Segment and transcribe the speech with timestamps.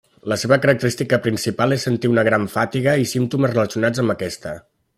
[0.31, 4.57] La seva característica principal és sentir una gran fatiga i símptomes relacionats amb aquesta.